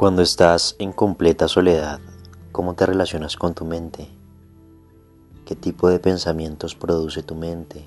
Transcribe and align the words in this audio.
Cuando 0.00 0.22
estás 0.22 0.76
en 0.78 0.92
completa 0.92 1.46
soledad, 1.46 2.00
¿cómo 2.52 2.74
te 2.74 2.86
relacionas 2.86 3.36
con 3.36 3.52
tu 3.52 3.66
mente? 3.66 4.08
¿Qué 5.44 5.54
tipo 5.54 5.90
de 5.90 5.98
pensamientos 5.98 6.74
produce 6.74 7.22
tu 7.22 7.34
mente? 7.34 7.86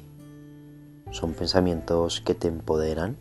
¿Son 1.10 1.34
pensamientos 1.34 2.21
que 2.21 2.36
te 2.36 2.49
empoderan? 2.49 3.18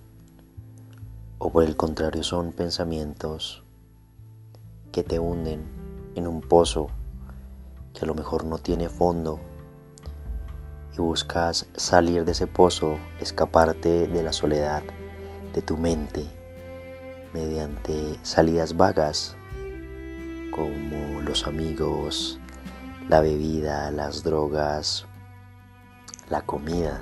¿O 1.38 1.48
por 1.48 1.64
el 1.64 1.74
contrario 1.74 2.22
son 2.22 2.52
pensamientos 2.52 3.64
que 4.92 5.02
te 5.02 5.18
hunden 5.18 5.62
en 6.14 6.26
un 6.26 6.42
pozo 6.42 6.88
que 7.94 8.04
a 8.04 8.06
lo 8.06 8.14
mejor 8.14 8.44
no 8.44 8.58
tiene 8.58 8.90
fondo 8.90 9.40
y 10.92 11.00
buscas 11.00 11.66
salir 11.76 12.26
de 12.26 12.32
ese 12.32 12.46
pozo, 12.46 12.98
escaparte 13.20 14.06
de 14.06 14.22
la 14.22 14.34
soledad 14.34 14.82
de 15.54 15.62
tu 15.62 15.78
mente? 15.78 16.41
Mediante 17.32 18.18
salidas 18.22 18.76
vagas 18.76 19.36
como 20.50 21.22
los 21.22 21.46
amigos, 21.46 22.38
la 23.08 23.20
bebida, 23.20 23.90
las 23.90 24.22
drogas, 24.22 25.06
la 26.28 26.42
comida. 26.42 27.00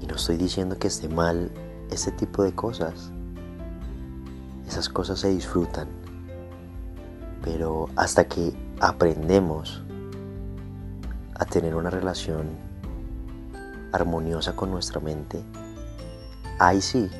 Y 0.00 0.06
no 0.06 0.16
estoy 0.16 0.36
diciendo 0.36 0.78
que 0.78 0.88
esté 0.88 1.08
mal 1.08 1.50
este 1.90 2.12
tipo 2.12 2.42
de 2.42 2.54
cosas. 2.54 3.10
Esas 4.68 4.88
cosas 4.88 5.18
se 5.18 5.28
disfrutan. 5.30 5.88
Pero 7.42 7.88
hasta 7.96 8.28
que 8.28 8.52
aprendemos 8.80 9.82
a 11.34 11.46
tener 11.46 11.74
una 11.74 11.88
relación 11.88 12.50
armoniosa 13.92 14.54
con 14.54 14.70
nuestra 14.70 15.00
mente, 15.00 15.42
ahí 16.58 16.82
sí 16.82 17.10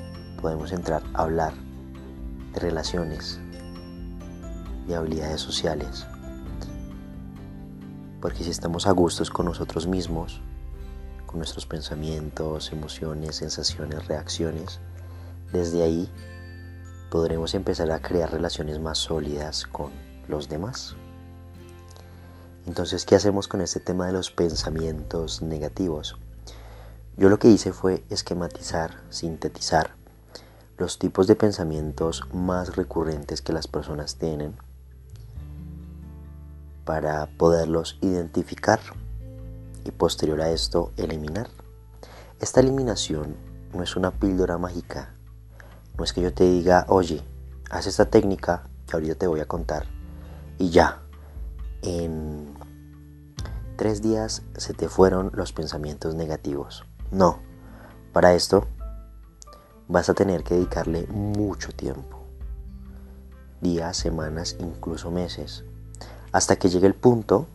podemos 0.41 0.73
entrar 0.73 1.03
a 1.15 1.23
hablar 1.23 1.55
de 2.53 2.61
relaciones, 2.61 3.39
de 4.87 4.95
habilidades 4.95 5.41
sociales. 5.41 6.07
Porque 8.21 8.45
si 8.45 8.51
estamos 8.51 8.87
a 8.87 8.93
gustos 8.93 9.31
con 9.31 9.47
nosotros 9.47 9.87
mismos, 9.87 10.41
con 11.27 11.39
nuestros 11.39 11.67
pensamientos, 11.67 12.73
emociones, 12.73 13.37
sensaciones, 13.37 14.07
reacciones, 14.09 14.81
desde 15.53 15.83
ahí 15.83 16.11
podremos 17.11 17.55
empezar 17.55 17.91
a 17.91 18.01
crear 18.01 18.31
relaciones 18.31 18.81
más 18.81 18.99
sólidas 18.99 19.67
con 19.67 19.91
los 20.29 20.49
demás. 20.49 20.97
Entonces, 22.67 23.05
¿qué 23.05 23.17
hacemos 23.17 23.49
con 23.49 23.61
este 23.61 23.81
tema 23.81 24.07
de 24.07 24.13
los 24.13 24.31
pensamientos 24.31 25.43
negativos? 25.43 26.17
Yo 27.17 27.29
lo 27.29 27.39
que 27.39 27.49
hice 27.49 27.73
fue 27.73 28.05
esquematizar, 28.11 29.03
sintetizar 29.11 30.00
los 30.81 30.99
tipos 30.99 31.27
de 31.27 31.37
pensamientos 31.37 32.23
más 32.33 32.75
recurrentes 32.75 33.43
que 33.43 33.53
las 33.53 33.69
personas 33.69 34.17
tienen 34.17 34.57
para 36.87 37.27
poderlos 37.37 37.99
identificar 38.01 38.81
y 39.85 39.91
posterior 39.91 40.41
a 40.41 40.49
esto 40.49 40.91
eliminar. 40.97 41.51
Esta 42.41 42.61
eliminación 42.61 43.37
no 43.75 43.83
es 43.83 43.95
una 43.95 44.11
píldora 44.11 44.57
mágica, 44.57 45.13
no 45.99 46.05
es 46.05 46.15
que 46.15 46.23
yo 46.23 46.33
te 46.33 46.45
diga, 46.45 46.87
oye, 46.89 47.23
haz 47.69 47.87
esta 47.87 48.07
técnica 48.07 48.63
que 48.87 48.97
ahorita 48.97 49.17
te 49.17 49.27
voy 49.27 49.41
a 49.41 49.47
contar 49.47 49.85
y 50.57 50.71
ya, 50.71 51.03
en 51.83 52.55
tres 53.77 54.01
días 54.01 54.45
se 54.57 54.73
te 54.73 54.89
fueron 54.89 55.31
los 55.35 55.53
pensamientos 55.53 56.15
negativos. 56.15 56.85
No, 57.11 57.39
para 58.15 58.33
esto 58.33 58.67
vas 59.91 60.09
a 60.09 60.15
tener 60.15 60.45
que 60.45 60.55
dedicarle 60.55 61.09
mucho 61.09 61.73
tiempo, 61.73 62.21
días, 63.61 63.97
semanas, 63.97 64.57
incluso 64.61 65.11
meses, 65.11 65.65
hasta 66.31 66.57
que 66.57 66.69
llegue 66.69 66.87
el 66.87 66.95
punto 66.95 67.49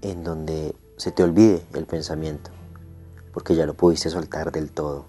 en 0.00 0.22
donde 0.22 0.76
se 0.96 1.10
te 1.10 1.24
olvide 1.24 1.66
el 1.74 1.86
pensamiento, 1.86 2.50
porque 3.32 3.56
ya 3.56 3.66
lo 3.66 3.74
pudiste 3.74 4.10
soltar 4.10 4.52
del 4.52 4.70
todo. 4.70 5.06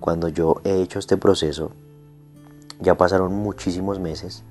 Cuando 0.00 0.28
yo 0.28 0.62
he 0.64 0.80
hecho 0.80 0.98
este 0.98 1.18
proceso, 1.18 1.72
ya 2.80 2.96
pasaron 2.96 3.34
muchísimos 3.34 4.00
meses 4.00 4.44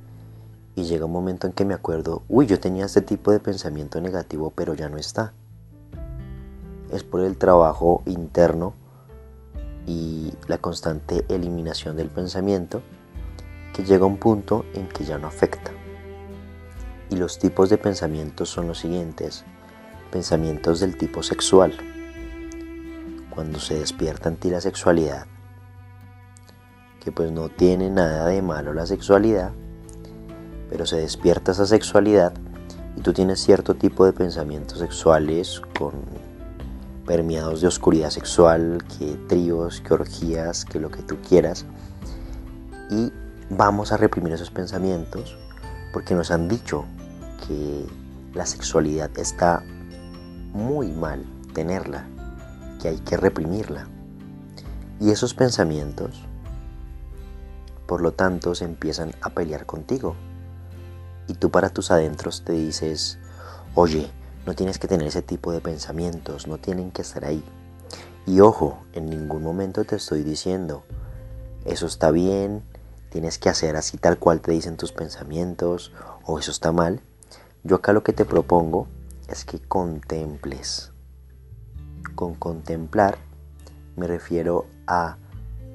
y 0.76 0.84
llega 0.84 1.06
un 1.06 1.12
momento 1.12 1.48
en 1.48 1.54
que 1.54 1.66
me 1.66 1.74
acuerdo, 1.74 2.22
uy, 2.30 2.46
yo 2.46 2.60
tenía 2.60 2.86
este 2.86 3.02
tipo 3.02 3.32
de 3.32 3.40
pensamiento 3.40 4.00
negativo, 4.00 4.54
pero 4.56 4.76
ya 4.76 4.90
no 4.90 4.98
está. 4.98 5.34
Es 6.92 7.04
por 7.04 7.22
el 7.22 7.36
trabajo 7.36 8.04
interno 8.06 8.76
y 9.88 10.34
la 10.48 10.60
constante 10.60 11.26
eliminación 11.30 11.96
del 11.96 12.10
pensamiento 12.10 12.84
que 13.74 13.84
llega 13.84 14.04
a 14.04 14.08
un 14.08 14.18
punto 14.18 14.66
en 14.74 14.88
que 14.90 15.06
ya 15.06 15.18
no 15.18 15.28
afecta. 15.28 15.72
Y 17.10 17.16
los 17.16 17.40
tipos 17.40 17.70
de 17.70 17.78
pensamientos 17.78 18.50
son 18.50 18.68
los 18.68 18.80
siguientes. 18.80 19.46
Pensamientos 20.12 20.82
del 20.82 20.98
tipo 20.98 21.24
sexual. 21.24 21.74
Cuando 23.30 23.60
se 23.60 23.80
despierta 23.80 24.30
en 24.30 24.36
ti 24.36 24.50
la 24.50 24.62
sexualidad, 24.62 25.26
que 27.00 27.12
pues 27.12 27.32
no 27.32 27.48
tiene 27.48 27.90
nada 27.90 28.28
de 28.28 28.42
malo 28.42 28.74
la 28.74 28.86
sexualidad, 28.86 29.52
pero 30.70 30.86
se 30.86 30.98
despierta 30.98 31.54
esa 31.54 31.66
sexualidad 31.66 32.34
y 32.98 33.02
tú 33.02 33.14
tienes 33.14 33.40
cierto 33.40 33.76
tipo 33.76 34.06
de 34.06 34.12
pensamientos 34.12 34.80
sexuales 34.80 35.62
con 35.78 35.94
permeados 37.08 37.62
de 37.62 37.68
oscuridad 37.68 38.12
sexual, 38.12 38.84
que 39.00 39.18
tríos, 39.28 39.82
que 39.82 39.94
orgías, 39.94 40.66
que 40.66 40.80
lo 40.80 40.92
que 40.92 41.02
tú 41.02 41.18
quieras. 41.28 41.66
Y 42.92 43.12
vamos 43.50 43.92
a 43.92 43.98
reprimir 43.98 44.34
esos 44.34 44.52
pensamientos 44.52 45.38
porque 45.94 46.14
nos 46.14 46.30
han 46.30 46.48
dicho 46.48 46.86
que 47.48 47.86
la 48.34 48.46
sexualidad 48.46 49.10
está 49.18 49.64
muy 50.54 50.92
mal 50.92 51.26
tenerla, 51.54 52.06
que 52.82 52.90
hay 52.90 53.00
que 53.00 53.18
reprimirla. 53.18 53.88
Y 55.00 55.12
esos 55.12 55.34
pensamientos, 55.34 56.24
por 57.88 58.02
lo 58.02 58.12
tanto, 58.12 58.54
se 58.54 58.66
empiezan 58.66 59.14
a 59.22 59.30
pelear 59.30 59.66
contigo. 59.66 60.16
Y 61.28 61.36
tú 61.36 61.52
para 61.52 61.70
tus 61.70 61.90
adentros 61.90 62.44
te 62.44 62.54
dices, 62.54 63.18
oye, 63.76 64.12
no 64.48 64.56
tienes 64.56 64.80
que 64.80 64.88
tener 64.88 65.06
ese 65.06 65.22
tipo 65.22 65.52
de 65.52 65.60
pensamientos, 65.60 66.48
no 66.48 66.58
tienen 66.58 66.92
que 66.92 67.02
estar 67.02 67.26
ahí. 67.26 67.44
Y 68.26 68.40
ojo, 68.40 68.78
en 68.94 69.10
ningún 69.10 69.44
momento 69.44 69.84
te 69.84 69.98
estoy 69.98 70.24
diciendo, 70.24 70.86
eso 71.66 71.86
está 71.86 72.12
bien, 72.12 72.64
tienes 73.10 73.40
que 73.40 73.50
hacer 73.50 73.76
así 73.76 73.98
tal 73.98 74.18
cual 74.18 74.40
te 74.40 74.54
dicen 74.54 74.78
tus 74.78 74.94
pensamientos, 74.94 75.92
o 76.26 76.40
eso 76.40 76.52
está 76.52 76.72
mal. 76.72 77.02
Yo 77.66 77.76
acá 77.76 77.92
lo 77.92 78.04
que 78.04 78.14
te 78.14 78.24
propongo 78.24 78.88
es 79.28 79.44
que 79.44 79.60
contemples. 79.60 80.94
Con 82.16 82.34
contemplar 82.34 83.18
me 83.98 84.08
refiero 84.08 84.66
a 84.88 85.18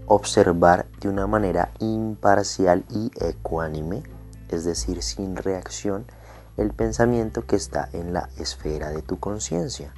observar 0.06 0.86
de 0.98 1.10
una 1.10 1.26
manera 1.26 1.72
imparcial 1.78 2.86
y 2.88 3.10
ecuánime, 3.22 4.02
es 4.48 4.64
decir, 4.64 5.02
sin 5.02 5.36
reacción, 5.36 6.06
el 6.56 6.72
pensamiento 6.72 7.46
que 7.46 7.56
está 7.56 7.88
en 7.92 8.12
la 8.12 8.28
esfera 8.38 8.90
de 8.90 9.02
tu 9.02 9.18
conciencia, 9.18 9.92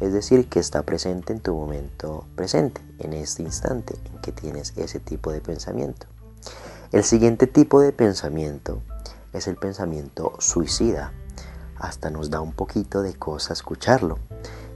es 0.00 0.12
decir, 0.12 0.48
que 0.48 0.60
está 0.60 0.82
presente 0.82 1.32
en 1.32 1.40
tu 1.40 1.54
momento 1.54 2.24
presente, 2.36 2.80
en 2.98 3.12
este 3.12 3.42
instante 3.42 3.94
en 4.04 4.20
que 4.20 4.32
tienes 4.32 4.72
ese 4.76 5.00
tipo 5.00 5.32
de 5.32 5.40
pensamiento. 5.40 6.06
El 6.92 7.04
siguiente 7.04 7.46
tipo 7.46 7.80
de 7.80 7.92
pensamiento 7.92 8.80
es 9.32 9.48
el 9.48 9.56
pensamiento 9.56 10.32
suicida. 10.38 11.12
Hasta 11.76 12.10
nos 12.10 12.30
da 12.30 12.40
un 12.40 12.52
poquito 12.52 13.02
de 13.02 13.14
cosa 13.14 13.52
escucharlo. 13.52 14.18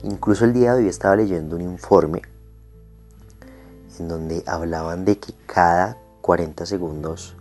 Incluso 0.03 0.45
el 0.45 0.53
día 0.53 0.75
de 0.75 0.83
hoy 0.83 0.89
estaba 0.89 1.17
leyendo 1.17 1.57
un 1.57 1.63
informe 1.63 2.23
en 3.99 4.09
donde 4.09 4.43
hablaban 4.47 5.05
de 5.05 5.19
que 5.19 5.35
cada 5.47 5.97
40 6.21 6.67
segundos 6.67 7.37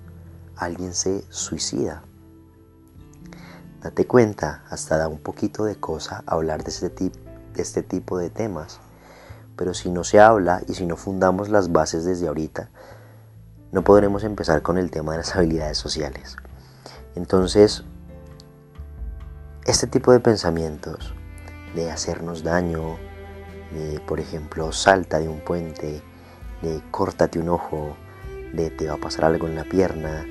alguien 0.56 0.94
se 0.94 1.24
suicida. 1.30 2.04
Date 3.82 4.06
cuenta, 4.06 4.64
hasta 4.70 4.98
da 4.98 5.08
un 5.08 5.18
poquito 5.18 5.66
de 5.66 5.76
cosa 5.76 6.24
hablar 6.28 6.64
de 6.64 6.70
este, 6.70 6.90
de 6.90 7.12
este 7.62 7.82
tipo 7.82 8.20
de 8.20 8.30
temas. 8.30 8.80
Pero 9.56 9.74
si 9.74 9.90
no 9.90 10.04
se 10.04 10.20
habla 10.20 10.62
y 10.68 10.76
si 10.76 10.86
no 10.86 10.98
fundamos 10.98 11.50
las 11.50 11.72
bases 11.72 12.06
desde 12.06 12.28
ahorita, 12.28 12.70
no 13.72 13.84
podremos 13.84 14.24
empezar 14.24 14.62
con 14.62 14.78
el 14.78 14.92
tema 14.92 15.14
de 15.14 15.20
las 15.20 15.36
habilidades 15.36 15.80
sociales. 15.80 16.38
Entonces, 17.16 17.84
este 19.66 19.88
tipo 19.88 20.12
de 20.12 20.20
pensamientos 20.20 21.16
de 21.74 21.90
hacernos 21.90 22.44
daño, 22.44 22.98
de 23.72 24.00
por 24.02 24.20
ejemplo 24.20 24.72
salta 24.72 25.18
de 25.18 25.28
un 25.28 25.40
puente, 25.40 26.04
de 26.62 26.84
córtate 26.92 27.40
un 27.40 27.50
ojo, 27.50 27.96
de 28.54 28.70
te 28.70 28.88
va 28.88 28.94
a 28.94 28.98
pasar 28.98 29.26
algo 29.26 29.48
en 29.48 29.56
la 29.56 29.64
pierna, 29.64 30.24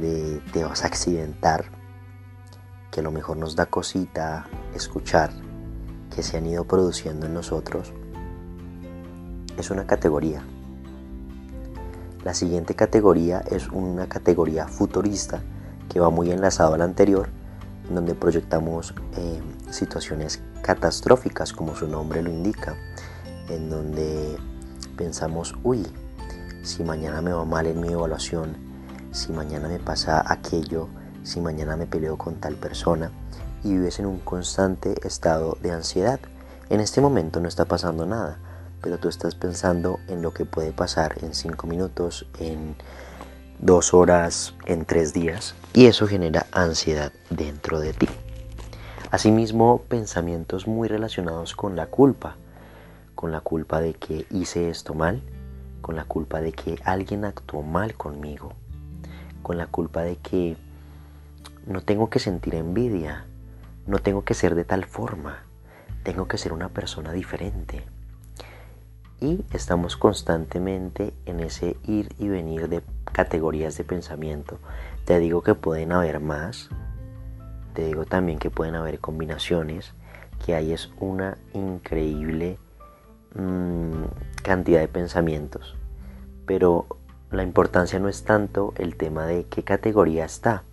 de 0.00 0.40
te 0.52 0.64
vas 0.64 0.82
a 0.82 0.88
accidentar, 0.88 1.79
que 2.90 3.00
a 3.00 3.02
lo 3.02 3.10
mejor 3.12 3.36
nos 3.36 3.56
da 3.56 3.66
cosita 3.66 4.46
escuchar, 4.74 5.30
que 6.14 6.22
se 6.22 6.36
han 6.36 6.46
ido 6.46 6.64
produciendo 6.64 7.26
en 7.26 7.34
nosotros, 7.34 7.92
es 9.56 9.70
una 9.70 9.86
categoría. 9.86 10.42
La 12.24 12.34
siguiente 12.34 12.74
categoría 12.74 13.40
es 13.50 13.68
una 13.68 14.08
categoría 14.08 14.66
futurista 14.66 15.40
que 15.88 16.00
va 16.00 16.10
muy 16.10 16.30
enlazado 16.30 16.74
a 16.74 16.78
la 16.78 16.84
anterior, 16.84 17.28
en 17.88 17.94
donde 17.94 18.14
proyectamos 18.14 18.94
eh, 19.16 19.40
situaciones 19.70 20.42
catastróficas, 20.62 21.52
como 21.52 21.74
su 21.74 21.88
nombre 21.88 22.22
lo 22.22 22.30
indica, 22.30 22.76
en 23.48 23.70
donde 23.70 24.36
pensamos, 24.96 25.56
uy, 25.62 25.86
si 26.62 26.84
mañana 26.84 27.22
me 27.22 27.32
va 27.32 27.44
mal 27.44 27.66
en 27.66 27.80
mi 27.80 27.88
evaluación, 27.88 28.56
si 29.12 29.32
mañana 29.32 29.68
me 29.68 29.78
pasa 29.78 30.22
aquello, 30.26 30.88
si 31.22 31.40
mañana 31.40 31.76
me 31.76 31.86
peleo 31.86 32.16
con 32.18 32.36
tal 32.36 32.54
persona, 32.54 33.10
y 33.62 33.72
vives 33.72 33.98
en 33.98 34.06
un 34.06 34.18
constante 34.20 34.94
estado 35.06 35.58
de 35.60 35.72
ansiedad. 35.72 36.20
En 36.70 36.80
este 36.80 37.00
momento 37.00 37.40
no 37.40 37.48
está 37.48 37.64
pasando 37.64 38.06
nada, 38.06 38.38
pero 38.80 38.98
tú 38.98 39.08
estás 39.08 39.34
pensando 39.34 39.98
en 40.08 40.22
lo 40.22 40.32
que 40.32 40.44
puede 40.44 40.72
pasar 40.72 41.16
en 41.22 41.34
cinco 41.34 41.66
minutos, 41.66 42.26
en 42.38 42.74
dos 43.58 43.92
horas, 43.92 44.54
en 44.66 44.84
tres 44.84 45.12
días, 45.12 45.54
y 45.74 45.86
eso 45.86 46.06
genera 46.06 46.46
ansiedad 46.52 47.12
dentro 47.28 47.80
de 47.80 47.92
ti. 47.92 48.08
Asimismo, 49.10 49.82
pensamientos 49.88 50.66
muy 50.66 50.88
relacionados 50.88 51.54
con 51.54 51.76
la 51.76 51.86
culpa, 51.86 52.36
con 53.14 53.32
la 53.32 53.40
culpa 53.40 53.80
de 53.80 53.94
que 53.94 54.26
hice 54.30 54.70
esto 54.70 54.94
mal, 54.94 55.22
con 55.82 55.96
la 55.96 56.04
culpa 56.04 56.40
de 56.40 56.52
que 56.52 56.78
alguien 56.84 57.24
actuó 57.24 57.62
mal 57.62 57.94
conmigo, 57.94 58.52
con 59.42 59.58
la 59.58 59.66
culpa 59.66 60.02
de 60.02 60.16
que 60.16 60.56
no 61.66 61.82
tengo 61.82 62.10
que 62.10 62.18
sentir 62.18 62.54
envidia, 62.54 63.26
no 63.86 63.98
tengo 63.98 64.24
que 64.24 64.34
ser 64.34 64.54
de 64.54 64.64
tal 64.64 64.84
forma, 64.84 65.44
tengo 66.02 66.28
que 66.28 66.38
ser 66.38 66.52
una 66.52 66.68
persona 66.68 67.12
diferente. 67.12 67.84
Y 69.20 69.44
estamos 69.52 69.96
constantemente 69.96 71.12
en 71.26 71.40
ese 71.40 71.76
ir 71.86 72.14
y 72.18 72.28
venir 72.28 72.68
de 72.68 72.82
categorías 73.12 73.76
de 73.76 73.84
pensamiento. 73.84 74.58
Te 75.04 75.18
digo 75.18 75.42
que 75.42 75.54
pueden 75.54 75.92
haber 75.92 76.20
más, 76.20 76.70
te 77.74 77.84
digo 77.84 78.06
también 78.06 78.38
que 78.38 78.50
pueden 78.50 78.74
haber 78.74 78.98
combinaciones, 78.98 79.92
que 80.44 80.54
hay 80.54 80.72
es 80.72 80.90
una 80.98 81.36
increíble 81.52 82.58
mm, 83.34 84.04
cantidad 84.42 84.80
de 84.80 84.88
pensamientos. 84.88 85.76
Pero 86.46 86.86
la 87.30 87.42
importancia 87.42 87.98
no 87.98 88.08
es 88.08 88.24
tanto 88.24 88.72
el 88.76 88.96
tema 88.96 89.26
de 89.26 89.44
qué 89.44 89.62
categoría 89.62 90.24
está, 90.24 90.64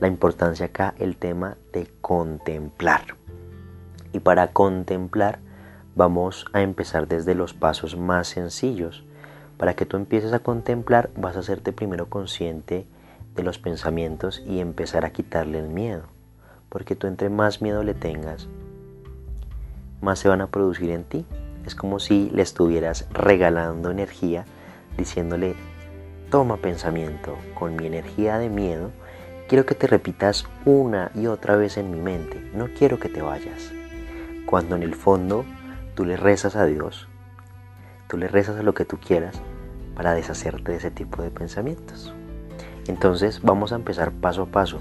la 0.00 0.08
importancia 0.08 0.66
acá 0.66 0.94
el 0.98 1.16
tema 1.16 1.56
de 1.72 1.88
contemplar. 2.00 3.16
Y 4.12 4.20
para 4.20 4.48
contemplar 4.52 5.38
vamos 5.94 6.46
a 6.52 6.62
empezar 6.62 7.06
desde 7.06 7.34
los 7.34 7.52
pasos 7.54 7.96
más 7.96 8.28
sencillos. 8.28 9.04
Para 9.58 9.74
que 9.74 9.84
tú 9.84 9.98
empieces 9.98 10.32
a 10.32 10.38
contemplar 10.38 11.10
vas 11.16 11.36
a 11.36 11.40
hacerte 11.40 11.72
primero 11.72 12.08
consciente 12.08 12.86
de 13.36 13.42
los 13.42 13.58
pensamientos 13.58 14.42
y 14.46 14.60
empezar 14.60 15.04
a 15.04 15.12
quitarle 15.12 15.58
el 15.58 15.68
miedo. 15.68 16.04
Porque 16.70 16.96
tú 16.96 17.06
entre 17.06 17.28
más 17.28 17.60
miedo 17.60 17.82
le 17.84 17.94
tengas, 17.94 18.48
más 20.00 20.18
se 20.18 20.28
van 20.28 20.40
a 20.40 20.46
producir 20.46 20.90
en 20.90 21.04
ti. 21.04 21.26
Es 21.66 21.74
como 21.74 22.00
si 22.00 22.30
le 22.30 22.42
estuvieras 22.42 23.06
regalando 23.12 23.90
energía 23.90 24.46
diciéndole, 24.96 25.54
toma 26.30 26.56
pensamiento, 26.56 27.36
con 27.54 27.76
mi 27.76 27.86
energía 27.86 28.38
de 28.38 28.48
miedo 28.48 28.90
Quiero 29.50 29.66
que 29.66 29.74
te 29.74 29.88
repitas 29.88 30.46
una 30.64 31.10
y 31.12 31.26
otra 31.26 31.56
vez 31.56 31.76
en 31.76 31.90
mi 31.90 32.00
mente, 32.00 32.40
no 32.54 32.68
quiero 32.68 33.00
que 33.00 33.08
te 33.08 33.20
vayas. 33.20 33.72
Cuando 34.46 34.76
en 34.76 34.84
el 34.84 34.94
fondo 34.94 35.44
tú 35.96 36.04
le 36.04 36.16
rezas 36.16 36.54
a 36.54 36.66
Dios, 36.66 37.08
tú 38.06 38.16
le 38.16 38.28
rezas 38.28 38.60
a 38.60 38.62
lo 38.62 38.74
que 38.74 38.84
tú 38.84 38.98
quieras 38.98 39.34
para 39.96 40.14
deshacerte 40.14 40.70
de 40.70 40.78
ese 40.78 40.92
tipo 40.92 41.20
de 41.20 41.32
pensamientos. 41.32 42.14
Entonces 42.86 43.42
vamos 43.42 43.72
a 43.72 43.74
empezar 43.74 44.12
paso 44.12 44.42
a 44.42 44.46
paso 44.46 44.78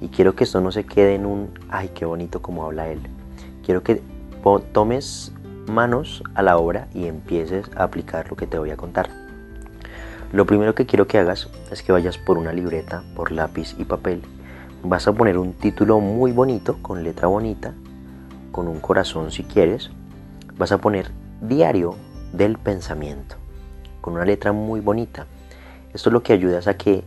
y 0.00 0.08
quiero 0.08 0.34
que 0.34 0.42
esto 0.42 0.60
no 0.60 0.72
se 0.72 0.82
quede 0.82 1.14
en 1.14 1.24
un, 1.24 1.56
ay, 1.68 1.90
qué 1.94 2.04
bonito 2.04 2.42
como 2.42 2.64
habla 2.64 2.88
él. 2.88 3.02
Quiero 3.64 3.84
que 3.84 4.02
tomes 4.72 5.32
manos 5.68 6.24
a 6.34 6.42
la 6.42 6.56
obra 6.56 6.88
y 6.94 7.06
empieces 7.06 7.70
a 7.76 7.84
aplicar 7.84 8.28
lo 8.28 8.34
que 8.34 8.48
te 8.48 8.58
voy 8.58 8.72
a 8.72 8.76
contar. 8.76 9.19
Lo 10.32 10.46
primero 10.46 10.76
que 10.76 10.86
quiero 10.86 11.08
que 11.08 11.18
hagas 11.18 11.48
es 11.72 11.82
que 11.82 11.90
vayas 11.90 12.16
por 12.16 12.38
una 12.38 12.52
libreta, 12.52 13.02
por 13.16 13.32
lápiz 13.32 13.74
y 13.78 13.84
papel. 13.84 14.22
Vas 14.84 15.08
a 15.08 15.12
poner 15.12 15.36
un 15.36 15.54
título 15.54 15.98
muy 15.98 16.30
bonito, 16.30 16.78
con 16.82 17.02
letra 17.02 17.26
bonita, 17.26 17.74
con 18.52 18.68
un 18.68 18.78
corazón 18.78 19.32
si 19.32 19.42
quieres. 19.42 19.90
Vas 20.56 20.70
a 20.70 20.78
poner 20.78 21.10
diario 21.40 21.96
del 22.32 22.58
pensamiento, 22.58 23.36
con 24.00 24.14
una 24.14 24.24
letra 24.24 24.52
muy 24.52 24.78
bonita. 24.78 25.26
Esto 25.92 26.10
es 26.10 26.12
lo 26.12 26.22
que 26.22 26.32
ayuda 26.32 26.60
a 26.64 26.74
que 26.74 27.02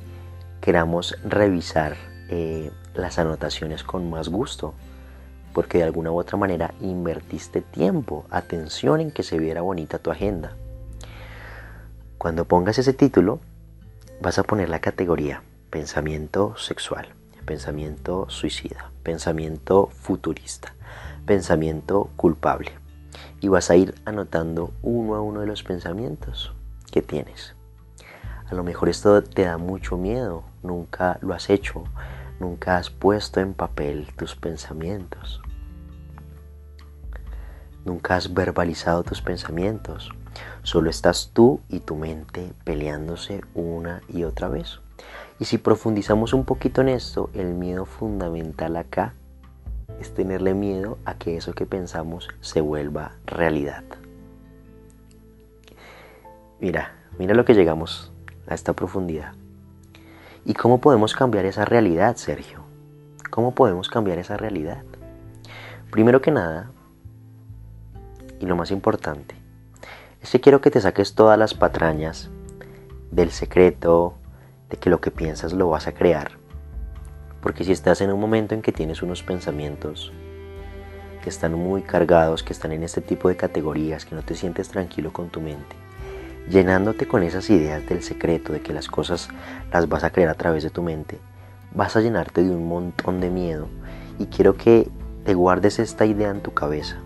queramos 0.59 1.15
revisar 1.23 1.95
eh, 2.29 2.71
las 2.93 3.19
anotaciones 3.19 3.85
con 3.85 4.09
más 4.09 4.27
gusto, 4.27 4.73
porque 5.53 5.77
de 5.77 5.85
alguna 5.85 6.11
u 6.11 6.19
otra 6.19 6.37
manera 6.37 6.73
invertiste 6.81 7.61
tiempo, 7.61 8.25
atención 8.29 8.99
en 8.99 9.11
que 9.11 9.23
se 9.23 9.39
viera 9.39 9.61
bonita 9.61 9.97
tu 9.97 10.11
agenda. 10.11 10.57
Cuando 12.23 12.45
pongas 12.45 12.77
ese 12.79 12.93
título, 12.93 13.41
vas 14.21 14.39
a 14.39 14.43
poner 14.43 14.69
la 14.69 14.79
categoría 14.79 15.43
pensamiento 15.69 16.55
sexual, 16.55 17.09
pensamiento 17.45 18.29
suicida, 18.29 18.91
pensamiento 19.03 19.87
futurista, 19.87 20.73
pensamiento 21.25 22.09
culpable. 22.15 22.71
Y 23.41 23.49
vas 23.49 23.69
a 23.69 23.75
ir 23.75 23.95
anotando 24.05 24.71
uno 24.81 25.15
a 25.15 25.21
uno 25.21 25.41
de 25.41 25.47
los 25.47 25.63
pensamientos 25.63 26.53
que 26.93 27.01
tienes. 27.01 27.55
A 28.49 28.55
lo 28.55 28.63
mejor 28.63 28.87
esto 28.87 29.21
te 29.21 29.43
da 29.43 29.57
mucho 29.57 29.97
miedo, 29.97 30.45
nunca 30.61 31.19
lo 31.19 31.33
has 31.33 31.49
hecho, 31.49 31.83
nunca 32.39 32.77
has 32.77 32.89
puesto 32.89 33.41
en 33.41 33.53
papel 33.53 34.07
tus 34.15 34.33
pensamientos. 34.33 35.41
Nunca 37.85 38.15
has 38.15 38.33
verbalizado 38.33 39.03
tus 39.03 39.21
pensamientos. 39.21 40.11
Solo 40.63 40.89
estás 40.89 41.31
tú 41.33 41.59
y 41.69 41.79
tu 41.79 41.95
mente 41.95 42.53
peleándose 42.63 43.41
una 43.53 44.01
y 44.07 44.23
otra 44.23 44.47
vez. 44.47 44.79
Y 45.39 45.45
si 45.45 45.57
profundizamos 45.57 46.33
un 46.33 46.45
poquito 46.45 46.81
en 46.81 46.89
esto, 46.89 47.29
el 47.33 47.53
miedo 47.53 47.85
fundamental 47.85 48.77
acá 48.77 49.13
es 49.99 50.13
tenerle 50.13 50.53
miedo 50.53 50.97
a 51.05 51.15
que 51.15 51.35
eso 51.35 51.53
que 51.53 51.65
pensamos 51.65 52.29
se 52.41 52.61
vuelva 52.61 53.13
realidad. 53.25 53.83
Mira, 56.59 56.93
mira 57.19 57.35
lo 57.35 57.43
que 57.43 57.53
llegamos 57.53 58.11
a 58.47 58.53
esta 58.53 58.73
profundidad. 58.73 59.33
¿Y 60.45 60.53
cómo 60.53 60.79
podemos 60.79 61.13
cambiar 61.13 61.45
esa 61.45 61.65
realidad, 61.65 62.15
Sergio? 62.15 62.63
¿Cómo 63.29 63.55
podemos 63.55 63.89
cambiar 63.89 64.19
esa 64.19 64.37
realidad? 64.37 64.83
Primero 65.91 66.21
que 66.21 66.31
nada, 66.31 66.71
y 68.39 68.45
lo 68.45 68.55
más 68.55 68.71
importante, 68.71 69.35
es 70.21 70.31
que 70.31 70.39
quiero 70.39 70.61
que 70.61 70.71
te 70.71 70.79
saques 70.79 71.15
todas 71.15 71.37
las 71.37 71.53
patrañas 71.53 72.29
del 73.11 73.31
secreto, 73.31 74.15
de 74.69 74.77
que 74.77 74.89
lo 74.89 75.01
que 75.01 75.11
piensas 75.11 75.53
lo 75.53 75.69
vas 75.69 75.87
a 75.87 75.93
crear. 75.93 76.31
Porque 77.41 77.63
si 77.63 77.71
estás 77.73 78.01
en 78.01 78.11
un 78.11 78.19
momento 78.19 78.55
en 78.55 78.61
que 78.61 78.71
tienes 78.71 79.03
unos 79.03 79.21
pensamientos 79.21 80.11
que 81.21 81.29
están 81.29 81.53
muy 81.53 81.81
cargados, 81.81 82.41
que 82.41 82.53
están 82.53 82.71
en 82.71 82.83
este 82.83 83.01
tipo 83.01 83.29
de 83.29 83.35
categorías, 83.35 84.05
que 84.05 84.15
no 84.15 84.23
te 84.23 84.35
sientes 84.35 84.69
tranquilo 84.69 85.13
con 85.13 85.29
tu 85.29 85.41
mente, 85.41 85.75
llenándote 86.49 87.07
con 87.07 87.23
esas 87.23 87.49
ideas 87.49 87.85
del 87.87 88.01
secreto, 88.01 88.51
de 88.51 88.61
que 88.61 88.73
las 88.73 88.87
cosas 88.87 89.29
las 89.71 89.87
vas 89.87 90.03
a 90.03 90.11
crear 90.11 90.29
a 90.29 90.35
través 90.35 90.63
de 90.63 90.69
tu 90.69 90.83
mente, 90.83 91.19
vas 91.73 91.95
a 91.95 92.01
llenarte 92.01 92.43
de 92.43 92.49
un 92.49 92.67
montón 92.67 93.19
de 93.21 93.29
miedo 93.29 93.67
y 94.19 94.25
quiero 94.27 94.55
que 94.55 94.89
te 95.25 95.33
guardes 95.33 95.79
esta 95.79 96.05
idea 96.05 96.29
en 96.29 96.41
tu 96.41 96.53
cabeza 96.53 96.97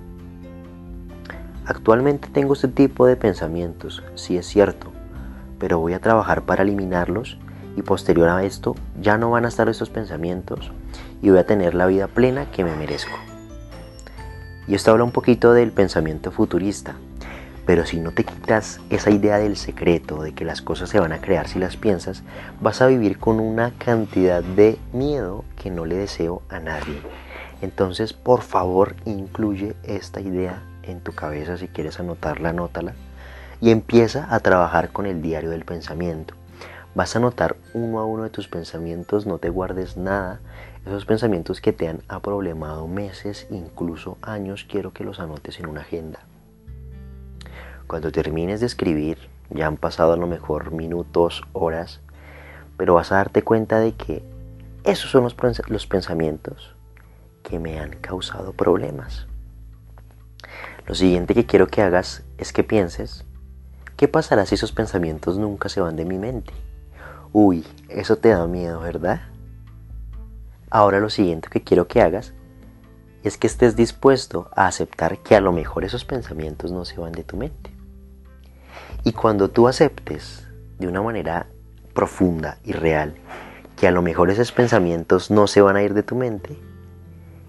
Actualmente 1.67 2.29
tengo 2.31 2.53
este 2.53 2.69
tipo 2.69 3.05
de 3.05 3.17
pensamientos, 3.17 4.01
sí 4.15 4.37
es 4.37 4.47
cierto, 4.47 4.93
pero 5.59 5.79
voy 5.79 5.91
a 5.91 5.99
trabajar 5.99 6.43
para 6.43 6.63
eliminarlos 6.63 7.37
y 7.75 7.81
posterior 7.81 8.29
a 8.29 8.45
esto 8.45 8.73
ya 9.01 9.17
no 9.17 9.31
van 9.31 9.43
a 9.43 9.49
estar 9.49 9.67
estos 9.67 9.89
pensamientos 9.89 10.71
y 11.21 11.29
voy 11.29 11.39
a 11.39 11.45
tener 11.45 11.73
la 11.73 11.85
vida 11.85 12.07
plena 12.07 12.49
que 12.51 12.63
me 12.63 12.73
merezco. 12.77 13.17
Y 14.65 14.75
esto 14.75 14.91
habla 14.91 15.03
un 15.03 15.11
poquito 15.11 15.51
del 15.51 15.73
pensamiento 15.73 16.31
futurista, 16.31 16.95
pero 17.65 17.85
si 17.85 17.99
no 17.99 18.13
te 18.13 18.23
quitas 18.23 18.79
esa 18.89 19.11
idea 19.11 19.37
del 19.37 19.57
secreto, 19.57 20.23
de 20.23 20.33
que 20.33 20.45
las 20.45 20.61
cosas 20.61 20.89
se 20.89 21.01
van 21.01 21.11
a 21.11 21.19
crear 21.19 21.49
si 21.49 21.59
las 21.59 21.75
piensas, 21.75 22.23
vas 22.61 22.81
a 22.81 22.87
vivir 22.87 23.19
con 23.19 23.41
una 23.41 23.71
cantidad 23.71 24.41
de 24.41 24.77
miedo 24.93 25.43
que 25.61 25.69
no 25.69 25.83
le 25.83 25.97
deseo 25.97 26.43
a 26.47 26.61
nadie. 26.61 27.01
Entonces, 27.61 28.13
por 28.13 28.41
favor, 28.41 28.95
incluye 29.03 29.75
esta 29.83 30.21
idea 30.21 30.63
en 30.91 31.01
tu 31.01 31.13
cabeza, 31.13 31.57
si 31.57 31.67
quieres 31.67 31.99
anotarla, 31.99 32.49
anótala. 32.49 32.93
Y 33.61 33.71
empieza 33.71 34.33
a 34.33 34.39
trabajar 34.39 34.91
con 34.91 35.05
el 35.05 35.21
diario 35.21 35.49
del 35.49 35.65
pensamiento. 35.65 36.35
Vas 36.95 37.15
a 37.15 37.19
anotar 37.19 37.57
uno 37.73 37.99
a 37.99 38.05
uno 38.05 38.23
de 38.23 38.29
tus 38.29 38.47
pensamientos, 38.47 39.25
no 39.25 39.37
te 39.37 39.49
guardes 39.49 39.97
nada. 39.97 40.39
Esos 40.85 41.05
pensamientos 41.05 41.61
que 41.61 41.73
te 41.73 41.87
han 41.87 42.01
aproblemado 42.07 42.87
meses, 42.87 43.47
incluso 43.49 44.17
años, 44.21 44.65
quiero 44.69 44.93
que 44.93 45.03
los 45.03 45.19
anotes 45.19 45.59
en 45.59 45.67
una 45.67 45.81
agenda. 45.81 46.19
Cuando 47.87 48.11
termines 48.11 48.59
de 48.59 48.65
escribir 48.65 49.17
ya 49.49 49.67
han 49.67 49.77
pasado 49.77 50.13
a 50.13 50.17
lo 50.17 50.27
mejor 50.27 50.71
minutos, 50.71 51.43
horas, 51.53 52.01
pero 52.77 52.95
vas 52.95 53.11
a 53.11 53.15
darte 53.15 53.43
cuenta 53.43 53.79
de 53.79 53.93
que 53.93 54.23
esos 54.83 55.11
son 55.11 55.23
los, 55.23 55.35
los 55.69 55.87
pensamientos 55.87 56.75
que 57.43 57.59
me 57.59 57.79
han 57.79 57.91
causado 57.91 58.53
problemas. 58.53 59.27
Lo 60.87 60.95
siguiente 60.95 61.33
que 61.33 61.45
quiero 61.45 61.67
que 61.67 61.81
hagas 61.81 62.23
es 62.37 62.53
que 62.53 62.63
pienses, 62.63 63.25
¿qué 63.97 64.07
pasará 64.07 64.45
si 64.45 64.55
esos 64.55 64.71
pensamientos 64.71 65.37
nunca 65.37 65.67
se 65.67 65.81
van 65.81 65.97
de 65.97 66.05
mi 66.05 66.17
mente? 66.17 66.53
Uy, 67.33 67.67
eso 67.89 68.15
te 68.15 68.29
da 68.29 68.47
miedo, 68.47 68.79
¿verdad? 68.79 69.19
Ahora 70.69 71.01
lo 71.01 71.09
siguiente 71.09 71.49
que 71.49 71.61
quiero 71.61 71.89
que 71.89 72.01
hagas 72.01 72.33
es 73.23 73.37
que 73.37 73.47
estés 73.47 73.75
dispuesto 73.75 74.49
a 74.55 74.67
aceptar 74.67 75.17
que 75.17 75.35
a 75.35 75.41
lo 75.41 75.51
mejor 75.51 75.83
esos 75.83 76.05
pensamientos 76.05 76.71
no 76.71 76.85
se 76.85 76.97
van 76.97 77.11
de 77.11 77.25
tu 77.25 77.35
mente. 77.35 77.69
Y 79.03 79.11
cuando 79.11 79.49
tú 79.49 79.67
aceptes 79.67 80.47
de 80.79 80.87
una 80.87 81.01
manera 81.01 81.47
profunda 81.93 82.59
y 82.63 82.71
real 82.71 83.13
que 83.75 83.89
a 83.89 83.91
lo 83.91 84.01
mejor 84.01 84.29
esos 84.29 84.53
pensamientos 84.53 85.31
no 85.31 85.47
se 85.47 85.61
van 85.61 85.75
a 85.75 85.83
ir 85.83 85.93
de 85.93 86.03
tu 86.03 86.15
mente, 86.15 86.57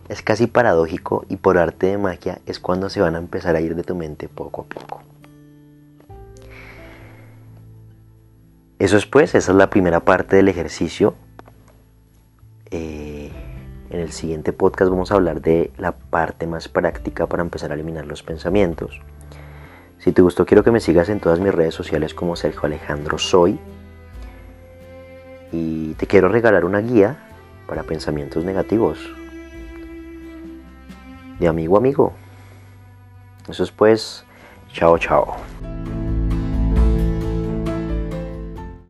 es 0.09 0.23
casi 0.23 0.47
paradójico 0.47 1.25
y 1.29 1.37
por 1.37 1.59
arte 1.59 1.89
de 1.89 1.99
magia 1.99 2.39
es 2.47 2.59
cuando 2.59 2.89
se 2.89 3.01
van 3.01 3.15
a 3.15 3.19
empezar 3.19 3.57
a 3.57 3.61
ir 3.61 3.75
de 3.75 3.83
tu 3.83 3.95
mente 3.95 4.29
poco 4.29 4.63
a 4.63 4.65
poco. 4.65 5.03
Eso 8.79 8.97
es 8.97 9.07
pues, 9.07 9.35
esa 9.35 9.53
es 9.53 9.57
la 9.57 9.71
primera 9.71 10.01
parte 10.01 10.37
del 10.37 10.49
ejercicio. 10.49 11.15
Eh, 12.71 13.33
en 13.91 14.01
el 14.01 14.13
siguiente 14.13 14.53
podcast 14.53 14.91
vamos 14.91 15.11
a 15.11 15.15
hablar 15.15 15.41
de 15.41 15.73
la 15.79 15.93
parte 15.93 16.47
más 16.47 16.69
práctica 16.69 17.27
para 17.27 17.43
empezar 17.43 17.71
a 17.71 17.75
eliminar 17.75 18.07
los 18.07 18.23
pensamientos. 18.23 19.01
Si 19.99 20.13
te 20.13 20.23
gustó, 20.23 20.47
quiero 20.47 20.63
que 20.63 20.71
me 20.71 20.81
sigas 20.81 21.09
en 21.09 21.19
todas 21.19 21.41
mis 21.41 21.53
redes 21.53 21.75
sociales 21.75 22.15
como 22.15 22.37
Sergio 22.37 22.63
Alejandro 22.65 23.19
Soy. 23.19 23.59
Y 25.51 25.95
te 25.95 26.07
quiero 26.07 26.29
regalar 26.29 26.65
una 26.65 26.79
guía 26.79 27.19
para 27.67 27.83
pensamientos 27.83 28.45
negativos. 28.45 29.18
De 31.39 31.49
amigo 31.49 31.77
a 31.77 31.79
amigo. 31.79 32.13
Eso 33.49 33.63
es 33.63 33.71
pues, 33.71 34.25
chao, 34.73 34.99
chao. 34.99 35.37